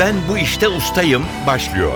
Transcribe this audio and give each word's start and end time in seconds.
Ben 0.00 0.14
bu 0.28 0.38
işte 0.38 0.68
ustayım 0.68 1.22
başlıyor. 1.46 1.92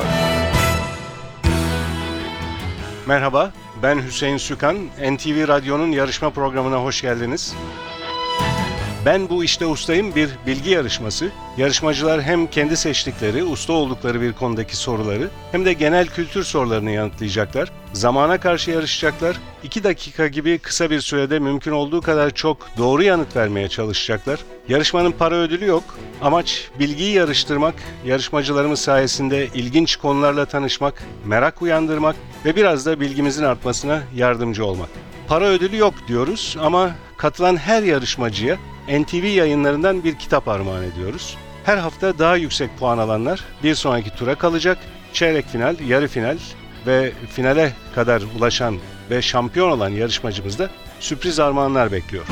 Merhaba, 3.07 3.53
ben 3.83 4.03
Hüseyin 4.03 4.37
Sükan. 4.37 4.77
NTV 4.87 5.49
Radyo'nun 5.49 5.93
yarışma 5.93 6.31
programına 6.31 6.77
hoş 6.77 7.03
geldiniz. 7.03 7.55
Ben 9.07 9.29
bu 9.29 9.45
işte 9.45 9.67
ustayım 9.67 10.15
bir 10.15 10.31
bilgi 10.47 10.71
yarışması. 10.71 11.29
Yarışmacılar 11.57 12.23
hem 12.23 12.47
kendi 12.47 12.77
seçtikleri, 12.77 13.45
usta 13.45 13.73
oldukları 13.73 14.21
bir 14.21 14.33
konudaki 14.33 14.77
soruları 14.77 15.29
hem 15.53 15.65
de 15.65 15.73
genel 15.73 16.07
kültür 16.07 16.45
sorularını 16.45 16.91
yanıtlayacaklar. 16.91 17.73
Zamana 17.93 18.41
karşı 18.41 18.71
yarışacaklar. 18.71 19.37
2 19.63 19.85
dakika 19.85 20.27
gibi 20.27 20.59
kısa 20.59 20.91
bir 20.91 21.01
sürede 21.01 21.39
mümkün 21.39 21.73
olduğu 21.73 22.01
kadar 22.01 22.31
çok 22.31 22.67
doğru 22.79 23.03
yanıt 23.03 23.37
vermeye 23.37 23.69
çalışacaklar. 23.69 24.41
Yarışmanın 24.69 25.13
para 25.13 25.35
ödülü 25.35 25.67
yok. 25.67 25.85
Amaç 26.23 26.69
bilgiyi 26.79 27.15
yarıştırmak, 27.15 27.75
yarışmacılarımız 28.07 28.81
sayesinde 28.81 29.49
ilginç 29.55 29.97
konularla 29.97 30.47
tanışmak, 30.47 31.05
merak 31.25 31.63
uyandırmak 31.63 32.17
ve 32.45 32.57
biraz 32.57 32.87
da 32.87 33.01
bilgimizin 33.01 33.45
artmasına 33.45 34.03
yardımcı 34.17 34.67
olmak. 34.67 34.89
Para 35.29 35.45
ödülü 35.45 35.77
yok 35.77 35.95
diyoruz 36.09 36.57
ama 36.61 36.91
katılan 37.17 37.57
her 37.57 37.83
yarışmacıya 37.83 38.59
NTV 38.89 39.25
yayınlarından 39.25 40.05
bir 40.05 40.15
kitap 40.19 40.49
armağan 40.49 40.83
ediyoruz. 40.85 41.37
Her 41.65 41.77
hafta 41.77 42.19
daha 42.19 42.37
yüksek 42.37 42.79
puan 42.79 42.99
alanlar 42.99 43.41
bir 43.63 43.75
sonraki 43.75 44.11
tura 44.11 44.35
kalacak. 44.35 44.79
Çeyrek 45.13 45.47
final, 45.49 45.77
yarı 45.89 46.09
final 46.09 46.37
ve 46.87 47.13
finale 47.35 47.73
kadar 47.95 48.23
ulaşan 48.39 48.79
ve 49.11 49.23
şampiyon 49.23 49.71
olan 49.71 49.89
yarışmacımız 49.89 50.59
da 50.59 50.71
sürpriz 51.01 51.41
armağanlar 51.41 51.93
bekliyor. 51.93 52.25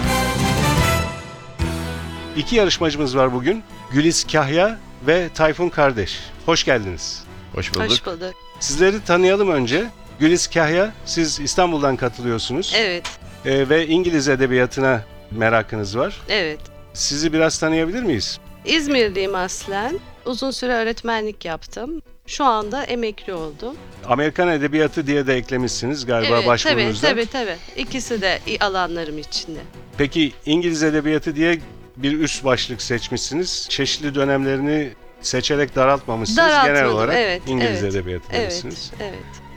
İki 2.37 2.57
yarışmacımız 2.57 3.17
var 3.17 3.33
bugün. 3.33 3.63
Güliz 3.93 4.27
Kahya 4.27 4.79
ve 5.07 5.29
Tayfun 5.35 5.69
Kardeş. 5.69 6.21
Hoş 6.47 6.65
geldiniz. 6.65 7.25
Hoş 7.55 7.75
bulduk. 7.75 7.91
Hoş 7.91 8.07
bulduk. 8.07 8.35
Sizleri 8.61 9.05
tanıyalım 9.05 9.51
önce. 9.51 9.85
Güliz 10.21 10.47
Kahya, 10.51 10.93
siz 11.05 11.41
İstanbul'dan 11.41 11.97
katılıyorsunuz. 11.97 12.73
Evet, 12.77 13.05
Ee, 13.45 13.69
ve 13.69 13.87
İngiliz 13.87 14.29
edebiyatına 14.29 15.03
merakınız 15.37 15.99
var. 15.99 16.21
evet. 16.29 16.61
Sizi 16.95 17.33
biraz 17.33 17.59
tanıyabilir 17.59 18.03
miyiz? 18.03 18.41
İzmirliyim 18.65 19.35
aslen. 19.35 20.01
Uzun 20.27 20.51
süre 20.51 20.73
öğretmenlik 20.73 21.45
yaptım. 21.45 22.03
Şu 22.27 22.45
anda 22.45 22.85
emekli 22.85 23.35
oldum. 23.35 23.77
Amerikan 24.09 24.49
edebiyatı 24.49 25.07
diye 25.07 25.27
de 25.27 25.35
eklemişsiniz 25.35 26.07
galiba 26.07 26.29
evet, 26.29 26.39
tabii, 26.39 26.47
başvurunuzda. 26.47 27.09
tabii, 27.09 27.27
tabii. 27.27 27.57
İkisi 27.77 28.23
de 28.23 28.39
alanlarım 28.61 29.19
içinde. 29.19 29.61
Peki 29.99 30.33
İngiliz 30.47 30.83
edebiyatı 30.83 31.37
diye 31.37 31.59
bir 31.97 32.21
üst 32.21 32.45
başlık 32.45 32.83
seçmişsiniz. 32.83 33.67
Çeşitli 33.71 34.15
dönemlerini 34.15 34.93
seçerek 35.21 35.77
daraltmamışsınız. 35.77 36.49
Genel 36.49 36.61
Daraltmadım, 36.65 36.97
olarak 36.97 37.15
evet, 37.17 37.43
İngiliz 37.47 37.83
evet, 37.83 37.95
edebiyatı 37.95 38.25
Evet, 38.33 38.41
demişsiniz. 38.41 38.93
evet. 39.01 39.15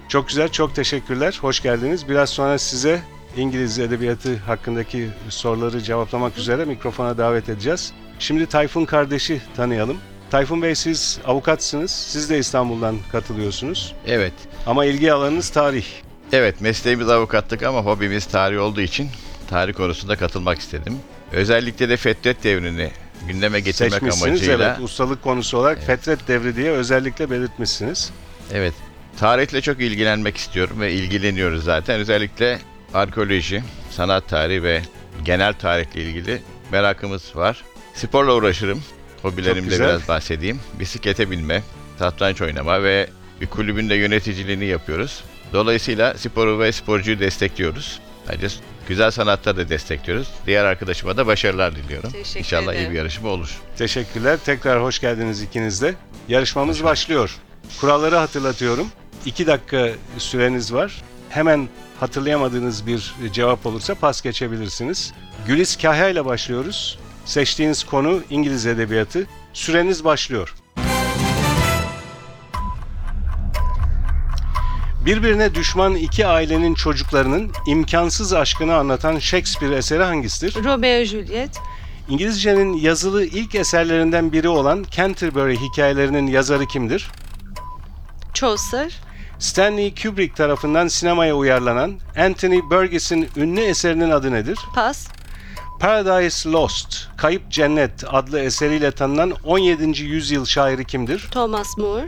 Çok 0.09 0.27
güzel, 0.27 0.49
çok 0.49 0.75
teşekkürler. 0.75 1.37
Hoş 1.41 1.61
geldiniz. 1.61 2.09
Biraz 2.09 2.29
sonra 2.29 2.57
size 2.57 3.01
İngiliz 3.37 3.79
edebiyatı 3.79 4.37
hakkındaki 4.37 5.09
soruları 5.29 5.81
cevaplamak 5.81 6.37
üzere 6.37 6.65
mikrofona 6.65 7.17
davet 7.17 7.49
edeceğiz. 7.49 7.93
Şimdi 8.19 8.45
Tayfun 8.45 8.85
kardeşi 8.85 9.41
tanıyalım. 9.55 9.97
Tayfun 10.31 10.61
Bey 10.61 10.75
siz 10.75 11.19
avukatsınız. 11.25 11.91
Siz 11.91 12.29
de 12.29 12.39
İstanbul'dan 12.39 12.97
katılıyorsunuz. 13.11 13.95
Evet. 14.07 14.33
Ama 14.65 14.85
ilgi 14.85 15.13
alanınız 15.13 15.49
tarih. 15.49 15.85
Evet 16.31 16.61
mesleğimiz 16.61 17.09
avukatlık 17.09 17.63
ama 17.63 17.81
hobimiz 17.81 18.25
tarih 18.25 18.61
olduğu 18.61 18.81
için 18.81 19.09
tarih 19.49 19.73
konusunda 19.73 20.15
katılmak 20.15 20.59
istedim. 20.59 20.97
Özellikle 21.31 21.89
de 21.89 21.97
Fetret 21.97 22.43
devrini 22.43 22.91
gündeme 23.27 23.59
getirmek 23.59 23.93
Seçmişsiniz. 23.93 24.27
amacıyla. 24.27 24.67
Evet, 24.67 24.79
ustalık 24.81 25.23
konusu 25.23 25.57
olarak 25.57 25.83
Fetret 25.83 26.27
Devri 26.27 26.55
diye 26.55 26.71
özellikle 26.71 27.29
belirtmişsiniz. 27.29 28.11
Evet. 28.53 28.73
Tarihle 29.19 29.61
çok 29.61 29.81
ilgilenmek 29.81 30.37
istiyorum 30.37 30.79
ve 30.79 30.93
ilgileniyoruz 30.93 31.63
zaten. 31.63 31.99
Özellikle 31.99 32.59
arkeoloji, 32.95 33.63
sanat 33.91 34.29
tarihi 34.29 34.63
ve 34.63 34.81
genel 35.25 35.53
tarihle 35.53 36.01
ilgili 36.01 36.41
merakımız 36.71 37.35
var. 37.35 37.63
Sporla 37.93 38.35
uğraşırım. 38.35 38.83
Güzel. 39.69 39.87
biraz 39.87 40.07
bahsedeyim. 40.07 40.59
Bisiklete 40.79 41.31
binme, 41.31 41.63
satranç 41.99 42.41
oynama 42.41 42.83
ve 42.83 43.07
bir 43.41 43.47
kulübün 43.47 43.89
de 43.89 43.95
yöneticiliğini 43.95 44.65
yapıyoruz. 44.65 45.23
Dolayısıyla 45.53 46.13
sporu 46.17 46.59
ve 46.59 46.71
sporcuyu 46.71 47.19
destekliyoruz. 47.19 47.99
Ayrıca 48.29 48.47
güzel 48.87 49.11
sanatları 49.11 49.57
da 49.57 49.69
destekliyoruz. 49.69 50.27
Diğer 50.47 50.65
arkadaşıma 50.65 51.17
da 51.17 51.27
başarılar 51.27 51.75
diliyorum. 51.75 52.11
Teşekkür 52.11 52.39
İnşallah 52.39 52.73
iyi 52.73 52.77
ederim. 52.77 52.91
bir 52.91 52.97
yarışma 52.97 53.29
olur. 53.29 53.59
Teşekkürler. 53.77 54.39
Tekrar 54.45 54.81
hoş 54.83 54.99
geldiniz 54.99 55.41
ikiniz 55.41 55.81
de. 55.81 55.95
Yarışmamız 56.27 56.83
başlıyor. 56.83 57.37
Kuralları 57.81 58.15
hatırlatıyorum. 58.15 58.87
2 59.25 59.47
dakika 59.47 59.89
süreniz 60.17 60.73
var. 60.73 61.01
Hemen 61.35 61.69
hatırlayamadığınız 61.99 62.87
bir 62.87 63.13
cevap 63.33 63.65
olursa 63.65 63.95
pas 63.95 64.21
geçebilirsiniz. 64.21 65.13
Güliz 65.47 65.77
Kahya 65.77 66.09
ile 66.09 66.25
başlıyoruz. 66.25 66.99
Seçtiğiniz 67.25 67.83
konu 67.83 68.19
İngiliz 68.29 68.65
edebiyatı. 68.65 69.27
Süreniz 69.53 70.03
başlıyor. 70.03 70.55
Birbirine 75.05 75.55
düşman 75.55 75.95
iki 75.95 76.27
ailenin 76.27 76.73
çocuklarının 76.73 77.51
imkansız 77.67 78.33
aşkını 78.33 78.75
anlatan 78.75 79.19
Shakespeare 79.19 79.75
eseri 79.75 80.03
hangisidir? 80.03 80.63
Romeo 80.63 81.03
Juliet, 81.03 81.59
İngilizcenin 82.09 82.73
yazılı 82.73 83.25
ilk 83.25 83.55
eserlerinden 83.55 84.31
biri 84.31 84.49
olan 84.49 84.85
Canterbury 84.91 85.55
hikayelerinin 85.55 86.27
yazarı 86.27 86.65
kimdir? 86.65 87.11
Chaucer, 88.33 89.04
Stanley 89.39 89.95
Kubrick 89.95 90.35
tarafından 90.35 90.87
sinemaya 90.87 91.35
uyarlanan 91.35 91.99
Anthony 92.17 92.61
Burgess'in 92.71 93.29
ünlü 93.37 93.61
eserinin 93.61 94.09
adı 94.09 94.31
nedir? 94.31 94.59
Pas, 94.75 95.07
Paradise 95.79 96.49
Lost, 96.49 97.07
Kayıp 97.17 97.51
Cennet 97.51 98.03
adlı 98.07 98.39
eseriyle 98.39 98.91
tanınan 98.91 99.33
17. 99.43 100.03
yüzyıl 100.03 100.45
şairi 100.45 100.85
kimdir? 100.85 101.27
Thomas 101.31 101.77
More, 101.77 102.07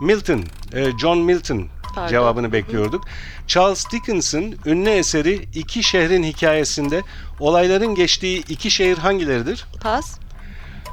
Milton, 0.00 0.44
e, 0.72 0.98
John 0.98 1.18
Milton 1.18 1.68
Pardon. 1.94 2.08
cevabını 2.08 2.52
bekliyorduk. 2.52 3.04
Charles 3.46 3.84
Dickens'ın 3.92 4.58
ünlü 4.66 4.90
eseri 4.90 5.48
İki 5.54 5.82
Şehrin 5.82 6.22
Hikayesinde 6.22 7.02
olayların 7.40 7.94
geçtiği 7.94 8.38
iki 8.48 8.70
şehir 8.70 8.98
hangileridir? 8.98 9.66
Pas, 9.82 10.18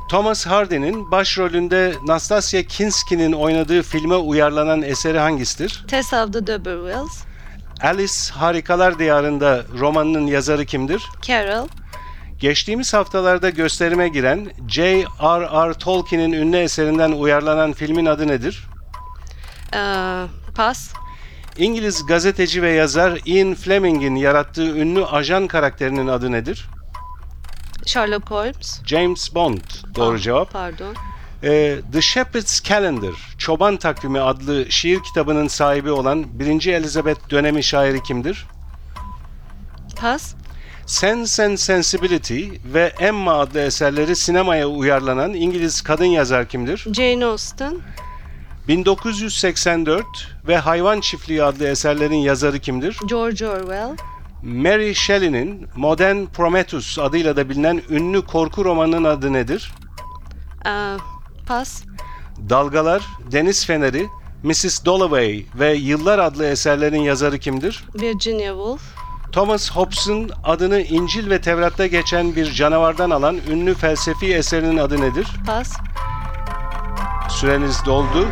Thomas 0.10 0.46
Hardy'nin 0.48 1.12
başrolünde 1.12 1.94
Nastasia 2.06 2.62
Kinski'nin 2.64 3.32
oynadığı 3.34 3.82
filme 3.84 4.16
uyarlanan 4.16 4.82
eseri 4.82 5.20
hangisidir? 5.20 5.84
Tess 5.88 6.14
of 6.14 6.34
the 6.34 6.48
D'Urbervilles, 6.48 7.24
Alice 7.82 8.14
Harikalar 8.34 9.00
Diyarında 9.00 9.64
romanının 9.80 10.28
yazarı 10.28 10.66
kimdir? 10.66 11.04
Carol, 11.22 11.68
Geçtiğimiz 12.40 12.94
haftalarda 12.94 13.50
gösterime 13.50 14.08
giren 14.10 14.52
J.R.R. 14.68 15.74
Tolkien'in 15.74 16.32
ünlü 16.32 16.58
eserinden 16.58 17.12
uyarlanan 17.12 17.74
filmin 17.74 18.06
adı 18.06 18.28
nedir? 18.28 18.68
eee, 19.74 19.80
Pas, 20.56 20.94
İngiliz 21.58 22.06
gazeteci 22.06 22.62
ve 22.62 22.72
yazar 22.72 23.20
Ian 23.26 23.56
Fleming'in 23.56 24.16
yarattığı 24.16 24.78
ünlü 24.78 25.06
ajan 25.06 25.48
karakterinin 25.48 26.08
adı 26.08 26.32
nedir? 26.32 26.66
Sherlock 27.86 28.32
Holmes, 28.32 28.82
James 28.86 29.36
Bond. 29.36 29.62
Doğru 29.96 30.16
Ah, 30.16 30.22
cevap. 30.22 30.52
Pardon. 30.52 30.96
Ee, 31.44 31.80
The 31.92 32.02
Shepherd's 32.02 32.64
Calendar, 32.64 33.14
Çoban 33.38 33.78
Takvimi 33.78 34.20
adlı 34.20 34.72
şiir 34.72 35.00
kitabının 35.04 35.48
sahibi 35.48 35.92
olan 35.92 36.40
1. 36.40 36.66
Elizabeth 36.74 37.30
dönemi 37.30 37.64
şairi 37.64 38.04
kimdir? 38.04 38.46
Pas, 40.02 40.34
Sense 40.86 41.46
and 41.46 41.58
Sensibility 41.58 42.48
ve 42.66 42.94
Emma 43.00 43.34
adlı 43.34 43.60
eserleri 43.62 44.16
sinemaya 44.16 44.68
uyarlanan 44.68 45.34
İngiliz 45.34 45.82
kadın 45.82 46.06
yazar 46.06 46.48
kimdir? 46.50 46.86
Jane 46.94 47.26
Austen, 47.26 47.78
1984 48.68 50.06
ve 50.48 50.58
Hayvan 50.58 51.02
Çiftliği 51.02 51.44
adlı 51.44 51.68
eserlerin 51.68 52.16
yazarı 52.16 52.60
kimdir? 52.60 52.98
George 53.10 53.48
Orwell, 53.48 53.98
Mary 54.44 54.94
Shelley'nin 54.94 55.68
Modern 55.76 56.26
Prometheus 56.26 57.00
adıyla 57.00 57.36
da 57.36 57.50
bilinen 57.50 57.82
ünlü 57.90 58.22
korku 58.22 58.66
romanının 58.66 59.04
adı 59.04 59.34
nedir? 59.34 59.72
eee, 60.66 60.72
Pas, 61.48 61.84
Dalgalar, 62.50 63.02
Deniz 63.32 63.66
Feneri, 63.66 64.08
Mrs. 64.44 64.86
Dalloway 64.86 65.46
ve 65.56 65.74
Yıllar 65.74 66.20
adlı 66.20 66.46
eserlerin 66.46 67.02
yazarı 67.02 67.38
kimdir? 67.40 67.84
Virginia 68.02 68.48
Woolf, 68.54 68.82
Thomas 69.32 69.72
Hobbes'ın 69.72 70.32
adını 70.44 70.82
İncil 70.82 71.30
ve 71.30 71.42
Tevrat'ta 71.42 71.88
geçen 71.88 72.36
bir 72.36 72.52
canavardan 72.52 73.10
alan 73.10 73.38
ünlü 73.50 73.74
felsefi 73.76 74.34
eserinin 74.34 74.78
adı 74.78 75.02
nedir? 75.02 75.28
Pas, 75.48 75.74
Süreniz 77.30 77.86
doldu. 77.86 78.28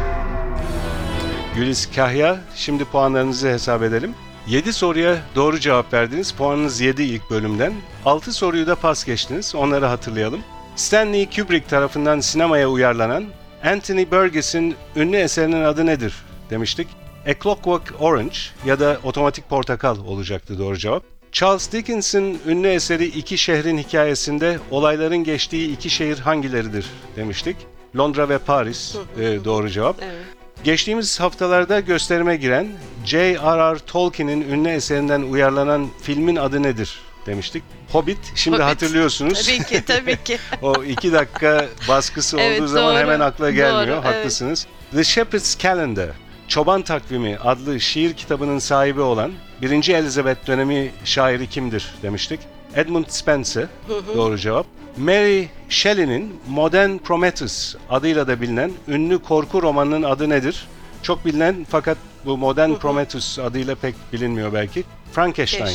Güliz 1.55 1.89
Kahya, 1.95 2.37
şimdi 2.55 2.85
puanlarınızı 2.85 3.47
hesap 3.47 3.83
edelim. 3.83 4.13
7 4.47 4.73
soruya 4.73 5.17
doğru 5.35 5.59
cevap 5.59 5.93
verdiniz. 5.93 6.31
Puanınız 6.31 6.81
7 6.81 7.03
ilk 7.03 7.29
bölümden. 7.29 7.73
6 8.05 8.33
soruyu 8.33 8.67
da 8.67 8.75
pas 8.75 9.05
geçtiniz. 9.05 9.55
Onları 9.55 9.85
hatırlayalım. 9.85 10.41
Stanley 10.75 11.29
Kubrick 11.29 11.67
tarafından 11.67 12.19
sinemaya 12.19 12.69
uyarlanan 12.69 13.25
Anthony 13.63 14.11
Burgess'in 14.11 14.75
ünlü 14.95 15.17
eserinin 15.17 15.63
adı 15.63 15.85
nedir 15.85 16.13
demiştik. 16.49 16.87
A 17.27 17.33
Clockwork 17.43 17.93
Orange 17.99 18.37
ya 18.65 18.79
da 18.79 18.97
Otomatik 19.03 19.49
Portakal 19.49 19.99
olacaktı 19.99 20.59
doğru 20.59 20.77
cevap. 20.77 21.03
Charles 21.31 21.71
Dickens'in 21.71 22.39
ünlü 22.47 22.67
eseri 22.67 23.05
İki 23.05 23.37
Şehrin 23.37 23.77
Hikayesinde 23.77 24.59
olayların 24.71 25.23
geçtiği 25.23 25.73
iki 25.73 25.89
şehir 25.89 26.19
hangileridir 26.19 26.85
demiştik. 27.15 27.57
Londra 27.97 28.29
ve 28.29 28.37
Paris 28.37 28.95
e, 29.19 29.45
doğru 29.45 29.69
cevap. 29.69 29.95
Evet. 30.01 30.36
Geçtiğimiz 30.63 31.19
haftalarda 31.19 31.79
gösterime 31.79 32.35
giren 32.35 32.67
J.R.R. 33.05 33.79
Tolkien'in 33.79 34.41
ünlü 34.49 34.69
eserinden 34.69 35.21
uyarlanan 35.21 35.87
filmin 36.01 36.35
adı 36.35 36.63
nedir 36.63 36.99
demiştik. 37.25 37.63
Hobbit. 37.91 38.17
Şimdi 38.35 38.57
Hobbit. 38.57 38.67
hatırlıyorsunuz. 38.67 39.45
Tabii 39.45 39.63
ki, 39.63 39.83
tabii 39.85 40.23
ki. 40.23 40.37
o 40.61 40.83
iki 40.83 41.13
dakika 41.13 41.65
baskısı 41.87 42.37
Evet, 42.39 42.59
olduğu 42.61 42.67
zaman 42.67 42.93
doğru. 42.93 42.99
hemen 42.99 43.19
akla 43.19 43.51
gelmiyor. 43.51 43.87
Doğru, 43.87 44.05
evet. 44.05 44.05
Haklısınız. 44.05 44.67
The 44.91 45.03
Shepherd's 45.03 45.57
Calendar, 45.57 46.09
Çoban 46.47 46.81
Takvimi 46.81 47.37
adlı 47.37 47.79
şiir 47.79 48.13
kitabının 48.13 48.59
sahibi 48.59 49.01
olan 49.01 49.31
1. 49.61 49.89
Elizabeth 49.89 50.47
dönemi 50.47 50.91
şairi 51.05 51.49
kimdir 51.49 51.93
demiştik. 52.01 52.39
Edmund 52.75 53.05
Spencer 53.07 53.67
doğru 54.15 54.37
cevap. 54.37 54.65
Mary 54.97 55.45
Shelley'nin 55.69 56.35
Modern 56.49 56.97
Prometheus 56.97 57.75
adıyla 57.89 58.27
da 58.27 58.41
bilinen 58.41 58.71
ünlü 58.87 59.19
korku 59.19 59.61
romanının 59.61 60.03
adı 60.03 60.29
nedir? 60.29 60.67
Çok 61.03 61.25
bilinen 61.25 61.65
fakat 61.69 61.97
bu 62.25 62.37
Modern 62.37 62.73
Prometheus 62.73 63.39
adıyla 63.39 63.75
pek 63.75 63.95
bilinmiyor 64.13 64.53
belki. 64.53 64.83
Frankenstein. 65.11 65.65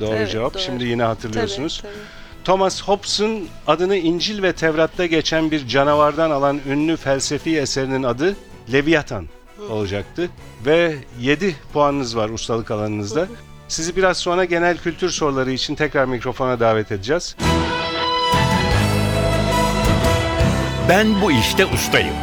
Doğru 0.00 0.14
Evet, 0.16 0.30
cevap. 0.30 0.54
doğru. 0.54 0.62
Şimdi 0.62 0.84
yine 0.84 1.02
hatırlıyorsunuz. 1.02 1.78
Tabii, 1.82 1.92
tabii. 1.92 2.02
Thomas 2.44 2.82
Hobbes'un 2.82 3.48
adını 3.66 3.96
İncil 3.96 4.42
ve 4.42 4.52
Tevrat'ta 4.52 5.06
geçen 5.06 5.50
bir 5.50 5.68
canavardan 5.68 6.30
alan 6.30 6.60
ünlü 6.68 6.96
felsefi 6.96 7.58
eserinin 7.58 8.02
adı 8.02 8.36
Leviathan 8.72 9.26
olacaktı. 9.70 10.30
Ve 10.66 10.96
7 11.20 11.56
puanınız 11.72 12.16
var 12.16 12.28
ustalık 12.28 12.70
alanınızda. 12.70 13.28
Sizi 13.68 13.96
biraz 13.96 14.16
sonra 14.16 14.44
genel 14.44 14.78
kültür 14.78 15.10
soruları 15.10 15.50
için 15.50 15.74
tekrar 15.74 16.04
mikrofona 16.04 16.60
davet 16.60 16.92
edeceğiz. 16.92 17.36
Ben 20.88 21.22
bu 21.22 21.32
işte 21.32 21.66
ustayım. 21.66 22.14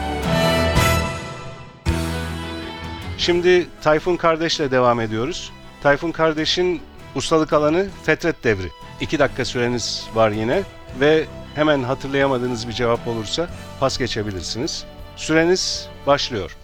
Şimdi 3.18 3.68
Tayfun 3.82 4.16
Kardeş'le 4.16 4.60
devam 4.60 5.00
ediyoruz. 5.00 5.52
Tayfun 5.84 6.12
Kardeş'in 6.12 6.82
ustalık 7.16 7.54
alanı 7.54 7.88
Fetret 8.04 8.44
Devri. 8.44 8.70
2 9.02 9.20
dakika 9.20 9.46
süreniz 9.46 10.08
var 10.16 10.32
yine 10.32 10.64
ve 11.00 11.26
hemen 11.56 11.84
hatırlayamadığınız 11.84 12.68
bir 12.68 12.74
cevap 12.74 13.08
olursa 13.08 13.48
pas 13.80 13.98
geçebilirsiniz. 13.98 14.86
Süreniz 15.16 15.88
başlıyor. 16.08 16.58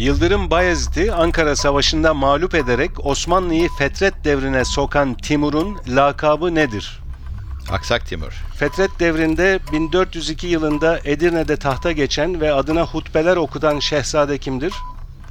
Yıldırım 0.00 0.50
Bayezid'i 0.50 1.12
Ankara 1.12 1.56
Savaşı'nda 1.56 2.14
mağlup 2.14 2.54
ederek 2.54 3.06
Osmanlı'yı 3.06 3.68
Fetret 3.78 4.24
devrine 4.24 4.64
sokan 4.64 5.14
Timur'un 5.14 5.78
lakabı 5.88 6.54
nedir? 6.54 6.98
Aksak 7.70 8.06
Timur. 8.06 8.32
Fetret 8.58 8.90
devrinde 9.00 9.58
1402 9.72 10.46
yılında 10.46 11.00
Edirne'de 11.04 11.56
tahta 11.56 11.92
geçen 11.92 12.40
ve 12.40 12.52
adına 12.52 12.82
hutbeler 12.86 13.36
okutan 13.36 13.78
şehzade 13.78 14.38
kimdir? 14.38 14.72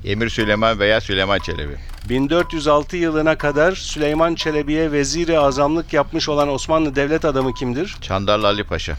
Emir 0.06 0.30
Süleyman 0.30 0.80
veya 0.80 1.02
Süleyman 1.02 1.40
Çelebi. 1.40 1.76
1406 2.10 2.98
yılına 2.98 3.38
kadar 3.38 3.72
Süleyman 3.76 4.36
Çelebi'ye 4.36 4.92
veziri 4.92 5.40
azamlık 5.40 5.94
yapmış 5.94 6.30
olan 6.30 6.50
Osmanlı 6.50 6.96
devlet 6.96 7.26
adamı 7.26 7.54
kimdir? 7.54 7.98
Çandarlı 8.02 8.48
Ali 8.48 8.64
Paşa. 8.64 8.96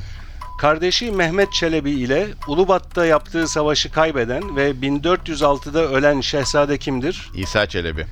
Kardeşi 0.60 1.10
Mehmet 1.10 1.52
Çelebi 1.52 1.90
ile 1.90 2.28
Ulubat'ta 2.48 3.06
yaptığı 3.06 3.48
savaşı 3.48 3.92
kaybeden 3.92 4.56
ve 4.56 4.70
1406'da 4.70 5.88
ölen 5.88 6.20
şehzade 6.20 6.78
kimdir? 6.78 7.30
İsa 7.34 7.66
Çelebi. 7.66 8.06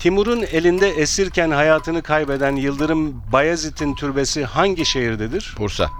Timur'un 0.00 0.42
elinde 0.42 0.88
esirken 0.88 1.50
hayatını 1.50 2.02
kaybeden 2.02 2.56
Yıldırım 2.56 3.22
Bayezid'in 3.32 3.94
türbesi 3.94 4.44
hangi 4.44 4.86
şehirdedir? 4.86 5.54
Bursa. 5.58 5.90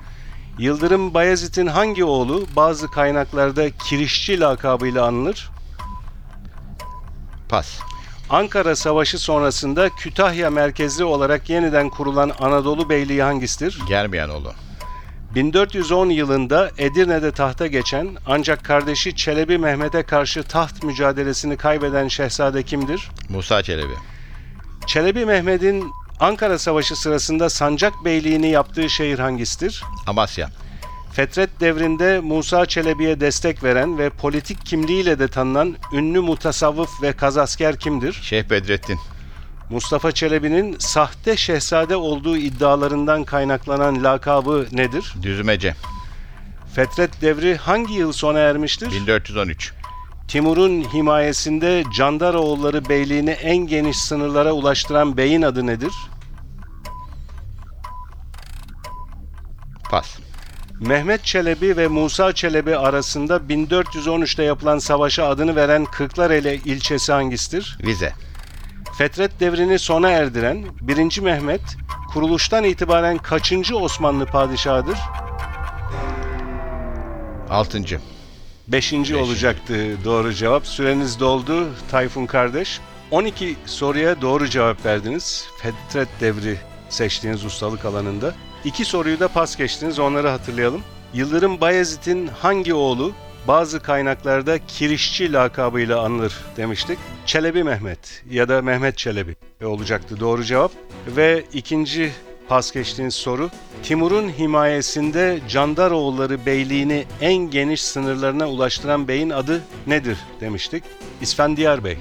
Yıldırım 0.59 1.15
Bayezid'in 1.15 1.67
hangi 1.67 2.05
oğlu 2.05 2.47
bazı 2.57 2.91
kaynaklarda 2.91 3.71
Kirişçi 3.71 4.41
lakabıyla 4.41 5.07
anılır? 5.07 5.51
Pas. 7.49 7.79
Ankara 8.31 8.77
Savaşı 8.77 9.19
sonrasında 9.19 9.89
Kütahya 9.89 10.51
merkezli 10.51 11.05
olarak 11.05 11.51
yeniden 11.51 11.91
kurulan 11.91 12.33
Anadolu 12.41 12.89
Beyliği 12.89 13.23
hangisidir? 13.23 13.79
Germiyanoğlu. 13.89 14.66
1410 15.37 16.11
yılında 16.11 16.71
Edirne'de 16.79 17.33
tahta 17.33 17.67
geçen 17.67 18.09
ancak 18.27 18.65
kardeşi 18.65 19.17
Çelebi 19.17 19.59
Mehmet'e 19.59 20.03
karşı 20.03 20.43
taht 20.43 20.83
mücadelesini 20.83 21.57
kaybeden 21.57 22.09
şehzade 22.09 22.63
kimdir? 22.63 23.11
Musa 23.29 23.63
Çelebi. 23.63 23.93
Çelebi 24.87 25.27
Mehmet'in 25.27 25.85
Ankara 26.21 26.59
Savaşı 26.59 26.97
sırasında 26.97 27.51
Sancak 27.51 28.05
Beyliğini 28.05 28.49
yaptığı 28.51 28.91
şehir 28.91 29.19
hangisidir? 29.19 29.83
Amasya. 30.07 30.51
Fetret 31.13 31.61
devrinde 31.61 32.21
Musa 32.21 32.67
Çelebi'ye 32.67 33.21
destek 33.21 33.65
veren 33.65 33.99
ve 33.99 34.11
politik 34.11 34.67
kimliğiyle 34.67 35.19
de 35.19 35.29
tanınan 35.29 35.77
ünlü 35.93 36.21
mutasavvıf 36.21 37.03
ve 37.03 37.13
kazasker 37.13 37.79
kimdir? 37.79 38.13
Şeyh 38.13 38.51
Bedrettin. 38.51 38.99
Mustafa 39.71 40.13
Çelebi'nin 40.13 40.77
sahte 40.79 41.37
şehzade 41.37 41.97
olduğu 41.97 42.37
iddialarından 42.37 43.25
kaynaklanan 43.25 44.05
lakabı 44.05 44.67
nedir? 44.73 45.15
Düzmece. 45.23 45.75
Fetret 46.75 47.23
devri 47.23 47.57
hangi 47.57 47.95
yıl 47.95 48.13
sona 48.13 48.39
ermiştir? 48.39 48.91
1413. 48.91 49.73
Timur'un 50.29 50.83
himayesinde 50.83 51.85
Candaroğulları 51.97 52.89
Beyliğini 52.89 53.31
en 53.31 53.57
geniş 53.57 53.97
sınırlara 53.97 54.53
ulaştıran 54.53 55.17
beyin 55.17 55.43
adı 55.43 55.67
nedir? 55.67 55.93
Pas. 59.91 60.19
Mehmet 60.81 61.25
Çelebi 61.25 61.77
ve 61.77 61.89
Musa 61.89 62.33
Çelebi 62.33 62.77
arasında 62.77 63.37
1413'te 63.37 64.43
yapılan 64.43 64.79
savaşa 64.79 65.29
adını 65.29 65.57
veren 65.57 65.85
Kırklareli 65.85 66.61
ilçesi 66.65 67.13
hangisidir? 67.13 67.79
Vize. 67.83 68.13
Fetret 68.99 69.41
devrini 69.41 69.79
sona 69.79 70.11
erdiren 70.11 70.65
1. 70.81 71.21
Mehmet 71.21 71.61
kuruluştan 72.13 72.65
itibaren 72.65 73.19
kaçıncı 73.19 73.77
Osmanlı 73.77 74.27
padişahıdır? 74.27 74.99
Altıncı. 77.51 78.01
Beşinci 78.69 79.17
olacaktı 79.17 80.05
doğru 80.05 80.33
cevap. 80.33 80.67
Süreniz 80.67 81.21
doldu 81.21 81.69
Tayfun 81.91 82.27
kardeş. 82.27 82.81
12 83.11 83.57
soruya 83.67 84.21
doğru 84.23 84.49
cevap 84.49 84.87
verdiniz. 84.87 85.47
Fetret 85.63 86.09
devri 86.21 86.59
seçtiğiniz 86.89 87.45
ustalık 87.45 87.85
alanında. 87.85 88.35
İki 88.65 88.85
soruyu 88.85 89.21
da 89.21 89.29
pas 89.29 89.57
geçtiniz 89.57 89.99
onları 89.99 90.29
hatırlayalım. 90.29 90.83
Yıldırım 91.15 91.61
Bayezid'in 91.61 92.27
hangi 92.27 92.75
oğlu 92.75 93.13
bazı 93.49 93.81
kaynaklarda 93.81 94.59
Kirişçi 94.67 95.33
lakabıyla 95.33 96.01
anılır 96.01 96.35
demiştik. 96.57 96.99
Çelebi 97.27 97.65
Mehmet 97.65 98.23
ya 98.31 98.49
da 98.49 98.63
Mehmet 98.63 98.99
Çelebi 98.99 99.37
olacaktı 99.65 100.21
doğru 100.21 100.45
cevap. 100.45 100.73
Ve 101.07 101.45
ikinci 101.53 102.13
pas 102.49 102.73
geçtiğiniz 102.73 103.15
soru. 103.15 103.51
Timur'un 103.83 104.29
himayesinde 104.29 105.41
Candaroğulları 105.49 106.47
Beyliğini 106.47 107.05
en 107.21 107.37
geniş 107.37 107.83
sınırlarına 107.83 108.49
ulaştıran 108.49 109.09
beyin 109.09 109.31
adı 109.31 109.63
nedir 109.87 110.19
demiştik. 110.41 110.85
İsfendiyar 111.21 111.85
Bey. 111.85 111.99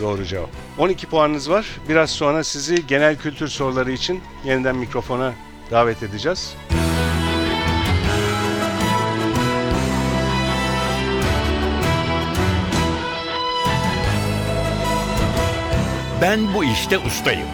Doğru 0.00 0.24
cevap. 0.24 0.50
12 0.78 1.06
puanınız 1.06 1.50
var. 1.50 1.66
Biraz 1.88 2.10
sonra 2.10 2.44
sizi 2.44 2.86
genel 2.86 3.16
kültür 3.16 3.48
soruları 3.48 3.92
için 3.92 4.20
yeniden 4.44 4.76
mikrofona 4.76 5.32
davet 5.70 6.02
edeceğiz. 6.02 6.54
Ben 16.22 16.54
bu 16.54 16.64
işte 16.64 16.98
ustayım. 16.98 17.48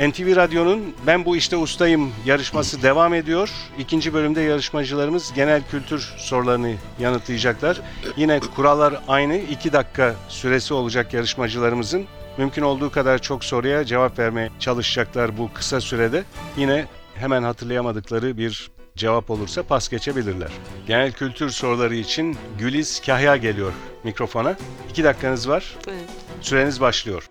NTV 0.00 0.36
Radyo'nun 0.36 0.94
Ben 1.06 1.24
Bu 1.24 1.36
İşte 1.36 1.56
Ustayım 1.56 2.12
yarışması 2.26 2.82
devam 2.82 3.14
ediyor. 3.14 3.50
İkinci 3.78 4.14
bölümde 4.14 4.40
yarışmacılarımız 4.40 5.32
genel 5.32 5.62
kültür 5.70 6.14
sorularını 6.18 6.74
yanıtlayacaklar. 7.00 7.80
Yine 8.16 8.40
kurallar 8.40 9.00
aynı. 9.08 9.36
2 9.36 9.72
dakika 9.72 10.14
süresi 10.28 10.74
olacak 10.74 11.14
yarışmacılarımızın. 11.14 12.06
Mümkün 12.38 12.62
olduğu 12.62 12.90
kadar 12.90 13.18
çok 13.18 13.44
soruya 13.44 13.84
cevap 13.84 14.18
vermeye 14.18 14.50
çalışacaklar 14.58 15.38
bu 15.38 15.52
kısa 15.54 15.80
sürede. 15.80 16.24
Yine 16.56 16.86
hemen 17.14 17.42
hatırlayamadıkları 17.42 18.38
bir 18.38 18.70
cevap 18.96 19.30
olursa 19.30 19.62
pas 19.62 19.88
geçebilirler. 19.88 20.50
Genel 20.86 21.12
kültür 21.12 21.50
soruları 21.50 21.94
için 21.94 22.36
Güliz 22.58 23.02
Kahya 23.06 23.36
geliyor 23.36 23.72
mikrofona. 24.04 24.56
2 24.90 25.04
dakikanız 25.04 25.48
var. 25.48 25.76
Evet. 25.88 26.08
Süreniz 26.40 26.80
başlıyor. 26.80 27.28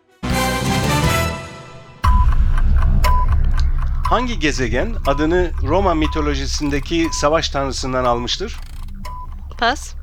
Hangi 4.10 4.40
gezegen 4.40 4.96
adını 5.08 5.52
Roma 5.64 5.94
mitolojisindeki 5.94 7.08
savaş 7.12 7.50
tanrısından 7.50 8.06
almıştır? 8.06 8.58
Pas. 9.60 9.96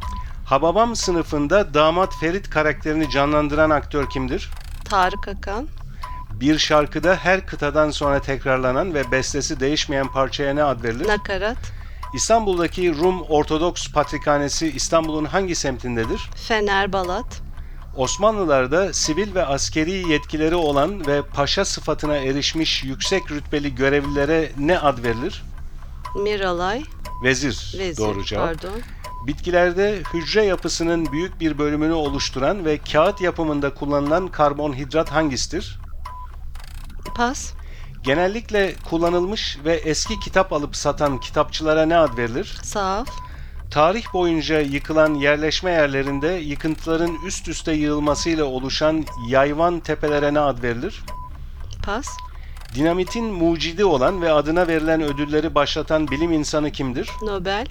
Hababam 0.45 0.97
sınıfında 0.97 1.75
damat 1.75 2.15
Ferit 2.21 2.51
karakterini 2.51 3.11
canlandıran 3.11 3.71
aktör 3.71 4.11
kimdir? 4.11 4.51
Tarık 4.85 5.29
Akan. 5.29 5.69
Bir 6.43 6.59
şarkıda 6.59 7.17
her 7.17 7.47
kıtadan 7.47 7.91
sonra 7.91 8.21
tekrarlanan 8.21 8.95
ve 8.95 9.13
bestesi 9.13 9.61
değişmeyen 9.61 10.09
parçaya 10.09 10.55
ne 10.55 10.63
ad 10.63 10.83
verilir? 10.85 11.09
Nakarat. 11.09 11.57
İstanbul'daki 12.15 12.95
Rum 12.99 13.23
Ortodoks 13.23 13.93
Patrikhanesi 13.93 14.69
İstanbul'un 14.71 15.25
hangi 15.25 15.55
semtindedir? 15.55 16.31
Fener 16.49 16.93
Balat. 16.93 17.43
Osmanlılarda 17.97 18.93
sivil 18.93 19.35
ve 19.35 19.47
askeri 19.47 20.11
yetkileri 20.13 20.55
olan 20.55 21.07
ve 21.07 21.23
paşa 21.23 21.65
sıfatına 21.65 22.17
erişmiş 22.17 22.85
yüksek 22.85 23.31
rütbeli 23.31 23.75
görevlilere 23.75 24.53
ne 24.59 24.79
ad 24.79 25.03
verilir? 25.05 25.43
Miralay. 26.23 26.83
Vezir. 27.25 27.77
Vezir. 27.79 28.03
Doğru 28.03 28.25
cevap. 28.25 28.47
Pardon. 28.47 28.81
Bitkilerde 29.27 30.03
hücre 30.15 30.45
yapısının 30.45 31.13
büyük 31.13 31.41
bir 31.41 31.59
bölümünü 31.59 31.93
oluşturan 31.93 32.65
ve 32.65 32.79
kağıt 32.79 33.21
yapımında 33.21 33.75
kullanılan 33.75 34.29
karbonhidrat 34.29 35.13
hangisidir? 35.13 35.82
Pas. 37.15 37.53
Genellikle 38.03 38.75
kullanılmış 38.91 39.59
ve 39.65 39.75
eski 39.75 40.21
kitap 40.21 40.53
alıp 40.53 40.77
satan 40.77 41.21
kitapçılara 41.21 41.87
ne 41.87 41.97
ad 41.97 42.17
verilir? 42.17 42.59
Saf. 42.63 43.09
Tarih 43.71 44.13
boyunca 44.13 44.61
yıkılan 44.61 45.15
yerleşme 45.15 45.71
yerlerinde 45.71 46.29
yıkıntıların 46.29 47.19
üst 47.27 47.49
üste 47.49 47.73
yığılmasıyla 47.73 48.45
oluşan 48.45 49.05
yayvan 49.29 49.81
tepelere 49.81 50.35
ne 50.35 50.41
ad 50.41 50.63
verilir? 50.63 51.03
Pas. 51.87 52.07
Dinamitin 52.75 53.25
mucidi 53.25 53.85
olan 53.85 54.23
ve 54.23 54.33
adına 54.33 54.69
verilen 54.69 55.03
ödülleri 55.03 55.55
başlatan 55.55 56.09
bilim 56.09 56.33
insanı 56.33 56.71
kimdir? 56.71 57.11
Nobel. 57.23 57.67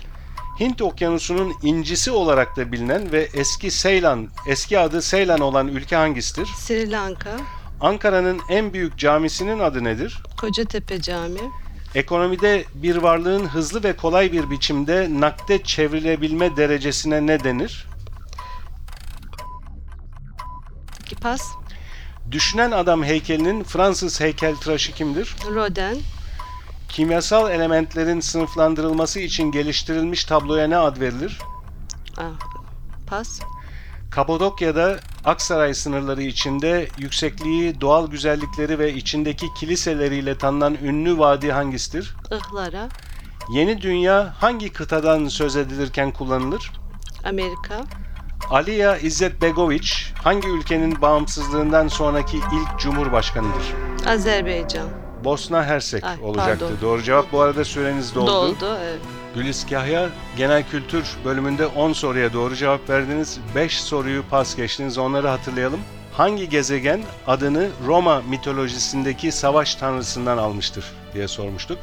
Hint 0.60 0.82
Okyanusu'nun 0.82 1.54
incisi 1.64 2.12
olarak 2.12 2.58
da 2.58 2.72
bilinen 2.72 3.12
ve 3.12 3.30
eski 3.34 3.72
Seylan, 3.72 4.30
eski 4.48 4.80
adı 4.80 5.02
Seylan 5.02 5.40
olan 5.40 5.68
ülke 5.68 5.96
hangisidir? 5.96 6.50
Sri 6.58 6.92
Lanka. 6.92 7.38
Ankara'nın 7.82 8.42
en 8.50 8.74
büyük 8.74 8.98
camisinin 8.98 9.60
adı 9.60 9.84
nedir? 9.84 10.24
Kocatepe 10.38 11.02
Camii. 11.02 11.52
Ekonomide 11.96 12.66
bir 12.76 12.96
varlığın 12.96 13.46
hızlı 13.46 13.84
ve 13.84 13.96
kolay 13.96 14.32
bir 14.32 14.50
biçimde 14.50 15.08
nakde 15.12 15.64
çevrilebilme 15.64 16.58
derecesine 16.58 17.28
ne 17.28 17.44
denir? 17.44 17.88
İki 21.00 21.16
Pas. 21.16 21.42
Düşünen 22.32 22.72
adam 22.72 23.04
heykelinin 23.04 23.64
Fransız 23.64 24.22
heykeltıraşı 24.22 24.94
kimdir? 24.94 25.36
Rodin. 25.56 26.04
Kimyasal 26.90 27.52
elementlerin 27.52 28.20
sınıflandırılması 28.20 29.20
için 29.20 29.52
geliştirilmiş 29.52 30.26
tabloya 30.26 30.68
ne 30.68 30.78
ad 30.78 31.00
verilir? 31.00 31.40
Ah. 32.18 32.24
Pas. 33.08 33.40
Kapadokya'da 34.12 35.00
Aksaray 35.26 35.74
sınırları 35.74 36.24
içinde 36.24 36.88
yüksekliği, 36.98 37.82
doğal 37.82 38.08
güzellikleri 38.08 38.80
ve 38.80 38.94
içindeki 38.94 39.54
kiliseleriyle 39.54 40.38
tanınan 40.38 40.78
ünlü 40.84 41.18
vadi 41.18 41.52
hangisidir? 41.52 42.16
Ihlara. 42.32 42.90
Yeni 43.54 43.82
dünya 43.82 44.34
hangi 44.40 44.74
kıtadan 44.74 45.28
söz 45.28 45.56
edilirken 45.56 46.12
kullanılır? 46.12 46.72
Amerika. 47.26 47.82
Aliya 48.50 48.98
İzzet 48.98 49.42
Begoviç 49.42 50.14
hangi 50.24 50.48
ülkenin 50.48 51.02
bağımsızlığından 51.02 51.88
sonraki 51.88 52.38
ilk 52.38 52.80
cumhurbaşkanıdır? 52.80 53.64
Azerbaycan. 54.08 54.88
Bosna 55.24 55.64
Hersek 55.66 56.04
Ay, 56.04 56.18
olacaktı. 56.24 56.66
pardon. 56.66 56.82
Doğru 56.82 57.04
cevap 57.04 57.32
bu 57.32 57.42
arada 57.42 57.66
süreniz 57.66 58.16
doldu. 58.16 58.28
Doldu. 58.32 58.78
Evet. 58.84 59.00
Gülis 59.36 59.70
Kahya 59.70 60.10
genel 60.38 60.64
kültür 60.70 61.06
bölümünde 61.26 61.66
10 61.66 61.94
soruya 61.94 62.34
doğru 62.34 62.56
cevap 62.56 62.90
verdiniz. 62.90 63.40
5 63.56 63.82
soruyu 63.82 64.24
pas 64.30 64.56
geçtiniz. 64.56 64.98
Onları 64.98 65.28
hatırlayalım. 65.28 65.80
Hangi 66.12 66.50
gezegen 66.50 67.02
adını 67.28 67.70
Roma 67.86 68.22
mitolojisindeki 68.22 69.32
savaş 69.32 69.76
tanrısından 69.76 70.38
almıştır 70.38 70.86
diye 71.14 71.28
sormuştuk. 71.28 71.78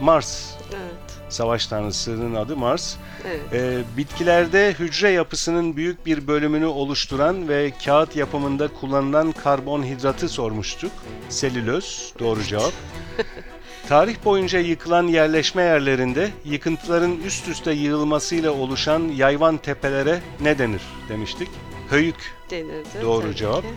Mars. 0.00 0.50
Evet. 0.70 1.18
Savaş 1.28 1.66
tanrısının 1.66 2.34
adı 2.34 2.56
Mars. 2.56 2.96
Evet. 3.24 3.40
Ee, 3.52 3.82
bitkilerde 3.96 4.74
hücre 4.78 5.10
yapısının 5.10 5.76
büyük 5.76 6.06
bir 6.06 6.26
bölümünü 6.26 6.66
oluşturan 6.66 7.48
ve 7.48 7.72
kağıt 7.84 8.16
yapımında 8.16 8.68
kullanılan 8.68 9.32
karbonhidratı 9.32 10.28
sormuştuk. 10.28 10.92
Selüloz 11.28 12.12
doğru 12.18 12.42
cevap. 12.42 12.72
Tarih 13.88 14.16
boyunca 14.24 14.58
yıkılan 14.58 15.06
yerleşme 15.06 15.62
yerlerinde 15.62 16.30
yıkıntıların 16.44 17.20
üst 17.20 17.48
üste 17.48 17.72
yığılmasıyla 17.72 18.50
oluşan 18.52 19.00
yayvan 19.08 19.56
tepelere 19.56 20.20
ne 20.40 20.58
denir 20.58 20.82
demiştik. 21.08 21.48
Höyük 21.90 22.34
Denirdi. 22.50 23.02
doğru 23.02 23.22
tabii 23.22 23.36
cevap. 23.36 23.62
ki. 23.62 23.68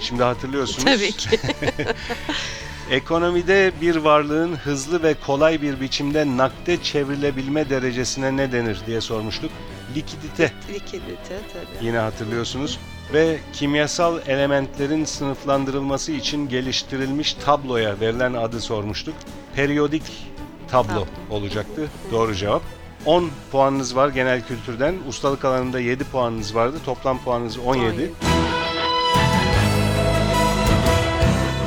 Şimdi 0.00 0.22
hatırlıyorsunuz. 0.22 0.84
Tabii 0.84 1.12
ki. 1.12 1.40
Ekonomide 2.90 3.72
bir 3.80 3.96
varlığın 3.96 4.56
hızlı 4.56 5.02
ve 5.02 5.14
kolay 5.26 5.62
bir 5.62 5.80
biçimde 5.80 6.36
nakde 6.36 6.82
çevrilebilme 6.82 7.70
derecesine 7.70 8.36
ne 8.36 8.52
denir 8.52 8.78
diye 8.86 9.00
sormuştuk. 9.00 9.50
Likidite 9.96 10.52
Likidite 10.74 11.38
tabii. 11.52 11.86
yine 11.86 11.98
hatırlıyorsunuz 11.98 12.78
ve 13.14 13.38
kimyasal 13.52 14.18
elementlerin 14.26 15.04
sınıflandırılması 15.04 16.12
için 16.12 16.48
geliştirilmiş 16.48 17.34
tabloya 17.34 18.00
verilen 18.00 18.34
adı 18.34 18.60
sormuştuk. 18.60 19.14
Periyodik 19.54 20.02
tablo 20.70 21.06
olacaktı. 21.30 21.88
Doğru 22.12 22.34
cevap. 22.34 22.62
10 23.06 23.30
puanınız 23.52 23.96
var 23.96 24.08
genel 24.08 24.42
kültürden. 24.46 24.94
Ustalık 25.08 25.44
alanında 25.44 25.80
7 25.80 26.04
puanınız 26.04 26.54
vardı. 26.54 26.76
Toplam 26.84 27.24
puanınız 27.24 27.58
17. 27.58 27.86
17. 27.86 28.12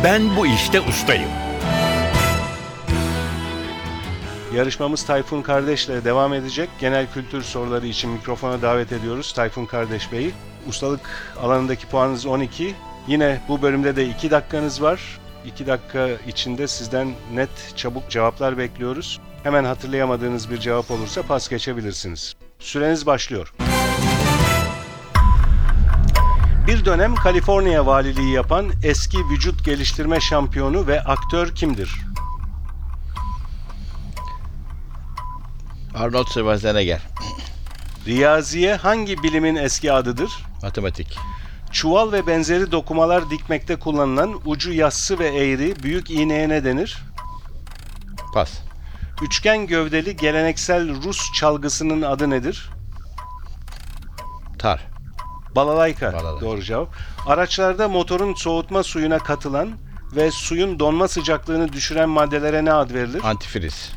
Ben 0.04 0.38
bu 0.38 0.48
işte 0.48 0.82
ustayım. 0.82 1.30
Yarışmamız 4.56 5.06
Tayfun 5.06 5.42
Kardeş'le 5.42 5.90
devam 6.06 6.34
edecek. 6.34 6.70
Genel 6.80 7.08
kültür 7.14 7.42
soruları 7.42 7.88
için 7.88 8.10
mikrofona 8.10 8.62
davet 8.62 8.92
ediyoruz 8.92 9.34
Tayfun 9.34 9.66
Kardeş 9.66 10.12
Bey'i. 10.12 10.32
Ustalık 10.68 11.34
alanındaki 11.42 11.88
puanınız 11.88 12.26
12. 12.26 12.76
Yine 13.08 13.42
bu 13.48 13.62
bölümde 13.62 13.96
de 13.96 14.10
2 14.10 14.32
dakikanız 14.32 14.82
var. 14.82 15.20
2 15.46 15.68
dakika 15.68 16.08
içinde 16.28 16.68
sizden 16.68 17.14
net, 17.34 17.50
çabuk 17.76 18.10
cevaplar 18.10 18.58
bekliyoruz. 18.58 19.20
Hemen 19.44 19.64
hatırlayamadığınız 19.64 20.52
bir 20.52 20.58
cevap 20.58 20.92
olursa 20.92 21.22
pas 21.22 21.50
geçebilirsiniz. 21.50 22.36
Süreniz 22.60 23.06
başlıyor. 23.06 23.54
Bir 26.68 26.86
dönem 26.86 27.16
Kaliforniya 27.16 27.86
valiliği 27.86 28.34
yapan 28.34 28.72
eski 28.84 29.18
vücut 29.32 29.66
geliştirme 29.66 30.20
şampiyonu 30.20 30.88
ve 30.88 31.02
aktör 31.02 31.56
kimdir? 31.56 31.92
Arnold 35.96 36.28
Schwarzenegger. 36.28 37.02
Riyaziye 38.08 38.76
hangi 38.76 39.24
bilimin 39.24 39.56
eski 39.56 39.92
adıdır? 39.92 40.32
Matematik. 40.64 41.18
Çuval 41.72 42.12
ve 42.12 42.28
benzeri 42.28 42.72
dokumalar 42.72 43.30
dikmekte 43.30 43.76
kullanılan 43.76 44.42
ucu 44.46 44.74
yassı 44.74 45.20
ve 45.20 45.28
eğri 45.28 45.84
büyük 45.84 46.12
iğneye 46.12 46.50
ne 46.50 46.64
denir? 46.64 46.98
Pas. 48.34 48.52
Üçgen 49.22 49.68
gövdeli 49.68 50.16
geleneksel 50.16 51.04
Rus 51.04 51.34
çalgısının 51.34 52.02
adı 52.02 52.30
nedir? 52.30 52.70
Tar. 54.60 54.88
Balalayka. 55.56 56.14
Balalayka. 56.14 56.46
Doğru 56.46 56.62
cevap. 56.62 56.90
Araçlarda 57.28 57.90
motorun 57.90 58.34
soğutma 58.34 58.84
suyuna 58.84 59.20
katılan 59.20 59.70
ve 60.16 60.32
suyun 60.32 60.80
donma 60.80 61.08
sıcaklığını 61.08 61.74
düşüren 61.74 62.10
maddelere 62.10 62.66
ne 62.66 62.74
ad 62.74 62.94
verilir? 62.94 63.22
Antifriz. 63.24 63.92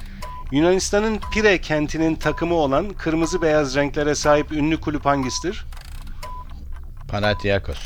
Yunanistan'ın 0.53 1.21
Pire 1.33 1.61
kentinin 1.61 2.15
takımı 2.15 2.55
olan 2.55 2.89
kırmızı 2.89 3.43
beyaz 3.43 3.77
renklere 3.77 4.15
sahip 4.15 4.53
ünlü 4.53 4.81
kulüp 4.81 5.05
hangisidir? 5.05 5.65
Panathinaikos. 7.09 7.79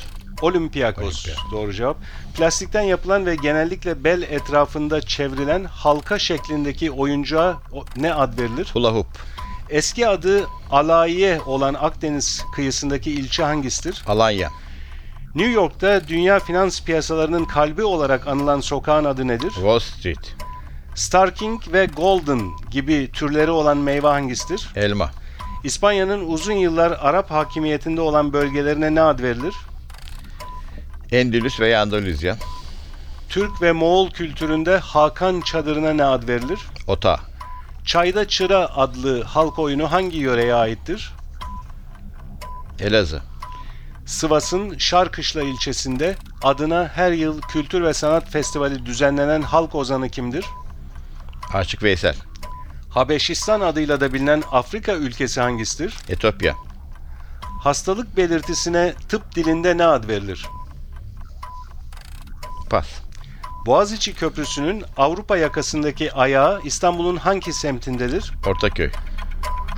Olympiakos. 0.42 1.04
Olympiakos. 1.04 1.52
Doğru 1.52 1.72
cevap. 1.72 1.96
Plastikten 2.36 2.82
yapılan 2.82 3.26
ve 3.26 3.34
genellikle 3.34 4.04
bel 4.04 4.22
etrafında 4.22 5.00
çevrilen 5.00 5.64
halka 5.64 6.18
şeklindeki 6.18 6.90
oyuncağa 6.90 7.58
ne 7.96 8.14
ad 8.14 8.38
verilir? 8.38 8.70
Hula 8.72 8.94
hoop. 8.94 9.06
Eski 9.70 10.08
adı 10.08 10.46
Alayiye 10.70 11.40
olan 11.46 11.74
Akdeniz 11.74 12.44
kıyısındaki 12.54 13.10
ilçe 13.10 13.42
hangisidir? 13.42 14.02
Alanya. 14.06 14.50
New 15.34 15.52
York'ta 15.52 16.08
dünya 16.08 16.40
finans 16.40 16.82
piyasalarının 16.82 17.44
kalbi 17.44 17.84
olarak 17.84 18.28
anılan 18.28 18.60
sokağın 18.60 19.04
adı 19.04 19.28
nedir? 19.28 19.50
Wall 19.50 19.78
Street. 19.78 20.34
Starking 20.94 21.72
ve 21.72 21.86
Golden 21.86 22.50
gibi 22.70 23.10
türleri 23.12 23.50
olan 23.50 23.76
meyve 23.76 24.08
hangisidir? 24.08 24.68
Elma. 24.76 25.10
İspanya'nın 25.64 26.28
uzun 26.28 26.52
yıllar 26.52 26.90
Arap 27.00 27.30
hakimiyetinde 27.30 28.00
olan 28.00 28.32
bölgelerine 28.32 28.94
ne 28.94 29.00
ad 29.00 29.22
verilir? 29.22 29.54
Endülüs 31.12 31.60
veya 31.60 31.82
Andaluzya. 31.82 32.36
Türk 33.28 33.62
ve 33.62 33.72
Moğol 33.72 34.10
kültüründe 34.10 34.78
Hakan 34.78 35.40
çadırına 35.40 35.92
ne 35.92 36.04
ad 36.04 36.28
verilir? 36.28 36.60
Ota. 36.86 37.20
Çayda 37.84 38.28
Çıra 38.28 38.76
adlı 38.76 39.22
halk 39.22 39.58
oyunu 39.58 39.92
hangi 39.92 40.18
yöreye 40.18 40.54
aittir? 40.54 41.12
Elazığ. 42.80 43.22
Sivas'ın 44.06 44.78
Şarkışla 44.78 45.42
ilçesinde 45.42 46.16
adına 46.42 46.90
her 46.94 47.12
yıl 47.12 47.40
Kültür 47.40 47.82
ve 47.82 47.94
Sanat 47.94 48.30
Festivali 48.30 48.86
düzenlenen 48.86 49.42
halk 49.42 49.74
ozanı 49.74 50.08
kimdir? 50.08 50.44
Aşık 51.54 51.82
Veysel. 51.82 52.16
Habeşistan 52.90 53.60
adıyla 53.60 54.00
da 54.00 54.12
bilinen 54.12 54.42
Afrika 54.52 54.92
ülkesi 54.92 55.40
hangisidir? 55.40 55.96
Etopya. 56.08 56.54
Hastalık 57.60 58.16
belirtisine 58.16 58.94
tıp 59.08 59.34
dilinde 59.34 59.76
ne 59.76 59.84
ad 59.84 60.08
verilir? 60.08 60.46
Pas. 62.70 62.88
Boğaziçi 63.66 64.14
Köprüsü'nün 64.14 64.84
Avrupa 64.96 65.36
yakasındaki 65.36 66.12
ayağı 66.12 66.60
İstanbul'un 66.64 67.16
hangi 67.16 67.52
semtindedir? 67.52 68.32
Ortaköy. 68.46 68.90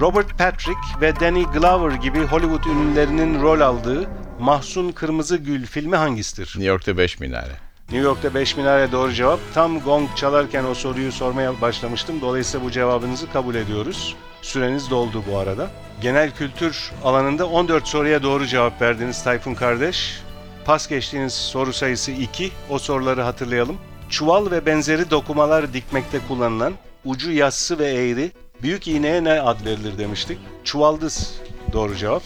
Robert 0.00 0.38
Patrick 0.38 0.80
ve 1.00 1.20
Danny 1.20 1.44
Glover 1.44 1.94
gibi 1.94 2.18
Hollywood 2.18 2.64
ünlülerinin 2.64 3.42
rol 3.42 3.60
aldığı 3.60 4.08
Mahsun 4.40 4.92
Kırmızıgül 4.92 5.66
filmi 5.66 5.96
hangisidir? 5.96 6.46
New 6.46 6.64
York'ta 6.64 6.98
5 6.98 7.20
minare. 7.20 7.65
New 7.90 8.08
York'ta 8.08 8.34
5 8.34 8.56
minare 8.56 8.92
doğru 8.92 9.12
cevap. 9.12 9.40
Tam 9.54 9.80
gong 9.80 10.08
çalarken 10.16 10.64
o 10.64 10.74
soruyu 10.74 11.12
sormaya 11.12 11.60
başlamıştım. 11.60 12.20
Dolayısıyla 12.20 12.66
bu 12.66 12.70
cevabınızı 12.70 13.32
kabul 13.32 13.54
ediyoruz. 13.54 14.16
Süreniz 14.42 14.90
doldu 14.90 15.24
bu 15.30 15.38
arada. 15.38 15.70
Genel 16.00 16.30
kültür 16.30 16.92
alanında 17.04 17.48
14 17.48 17.88
soruya 17.88 18.22
doğru 18.22 18.46
cevap 18.46 18.82
verdiniz 18.82 19.24
Tayfun 19.24 19.54
kardeş. 19.54 20.20
Pas 20.64 20.88
geçtiğiniz 20.88 21.32
soru 21.32 21.72
sayısı 21.72 22.10
2. 22.10 22.52
O 22.70 22.78
soruları 22.78 23.22
hatırlayalım. 23.22 23.76
Çuval 24.08 24.50
ve 24.50 24.66
benzeri 24.66 25.10
dokumalar 25.10 25.72
dikmekte 25.72 26.18
kullanılan 26.28 26.72
ucu 27.04 27.32
yassı 27.32 27.78
ve 27.78 27.86
eğri 27.86 28.32
büyük 28.62 28.88
iğneye 28.88 29.24
ne 29.24 29.40
ad 29.40 29.64
verilir 29.64 29.98
demiştik. 29.98 30.38
Çuvaldız 30.64 31.34
doğru 31.72 31.96
cevap. 31.96 32.22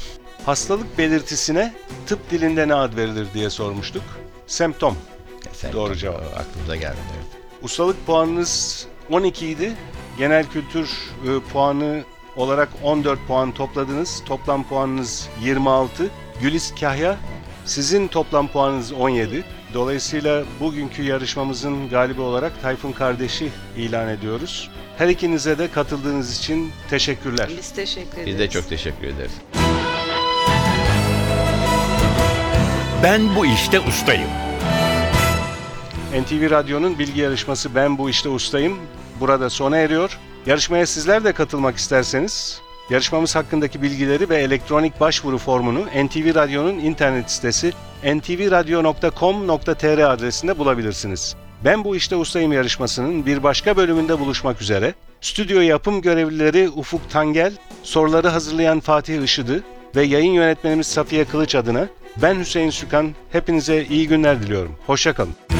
Hastalık 0.47 0.99
belirtisine 0.99 1.75
tıp 2.07 2.31
dilinde 2.31 2.69
ne 2.69 2.75
ad 2.75 2.97
verilir 2.97 3.27
diye 3.35 3.51
sormuştuk. 3.51 4.03
Semptom. 4.47 4.97
Sen 5.61 5.73
Doğru 5.73 5.97
cevap. 5.97 6.23
Aklımıza 6.37 6.77
geldi. 6.77 6.97
Evet. 7.17 7.43
Ustalık 7.63 8.07
puanınız 8.07 8.87
12 9.11 9.47
idi. 9.47 9.73
Genel 10.19 10.47
kültür 10.47 10.91
e, 11.29 11.41
puanı 11.53 12.05
olarak 12.37 12.69
14 12.83 13.27
puan 13.27 13.53
topladınız. 13.53 14.23
Toplam 14.27 14.69
puanınız 14.69 15.29
26. 15.43 16.11
Gülis 16.43 16.75
Kahya 16.81 17.17
sizin 17.65 18.09
toplam 18.09 18.49
puanınız 18.49 18.93
17. 18.93 19.45
Dolayısıyla 19.75 20.45
bugünkü 20.61 21.03
yarışmamızın 21.03 21.89
galibi 21.89 22.21
olarak 22.21 22.63
Tayfun 22.63 22.93
kardeşi 22.93 23.49
ilan 23.77 24.09
ediyoruz. 24.09 24.71
Her 24.99 25.09
ikinize 25.09 25.59
de 25.59 25.71
katıldığınız 25.71 26.39
için 26.39 26.73
teşekkürler. 26.91 27.51
Biz 27.59 27.71
teşekkür 27.71 28.19
ederiz. 28.19 28.27
Biz 28.27 28.39
de 28.39 28.51
çok 28.51 28.69
teşekkür 28.69 29.07
ederiz. 29.07 29.33
Ben 33.03 33.37
bu 33.37 33.47
işte 33.47 33.81
ustayım. 33.81 34.50
NTV 36.23 36.51
Radyo'nun 36.51 36.99
bilgi 36.99 37.21
yarışması 37.21 37.75
Ben 37.75 37.99
Bu 37.99 38.11
İşte 38.11 38.29
Ustayım 38.29 38.79
burada 39.21 39.51
sona 39.51 39.77
eriyor. 39.77 40.19
Yarışmaya 40.47 40.87
sizler 40.87 41.25
de 41.25 41.33
katılmak 41.33 41.77
isterseniz 41.77 42.61
yarışmamız 42.91 43.37
hakkındaki 43.37 43.83
bilgileri 43.83 44.29
ve 44.29 44.37
elektronik 44.37 45.01
başvuru 45.01 45.39
formunu 45.39 45.81
NTV 45.81 46.35
Radyo'nun 46.35 46.79
internet 46.79 47.31
sitesi 47.31 47.73
ntvradio.com.tr 48.05 49.99
adresinde 49.99 50.59
bulabilirsiniz. 50.59 51.37
Ben 51.65 51.85
Bu 51.85 51.97
İşte 51.97 52.17
Ustayım 52.17 52.53
yarışmasının 52.53 53.27
bir 53.27 53.43
başka 53.43 53.77
bölümünde 53.77 54.21
buluşmak 54.21 54.63
üzere. 54.63 54.95
Stüdyo 55.21 55.61
yapım 55.61 56.03
görevlileri 56.03 56.69
Ufuk 56.69 57.11
Tangel, 57.11 57.53
soruları 57.83 58.29
hazırlayan 58.29 58.81
Fatih 58.81 59.23
Işıdı 59.23 59.63
ve 59.97 60.03
yayın 60.03 60.33
yönetmenimiz 60.33 60.87
Safiye 60.87 61.25
Kılıç 61.25 61.55
adına 61.55 61.89
ben 62.17 62.39
Hüseyin 62.39 62.71
Sükan 62.71 63.15
hepinize 63.33 63.85
iyi 63.85 64.09
günler 64.09 64.43
diliyorum. 64.43 64.77
Hoşçakalın. 64.87 65.60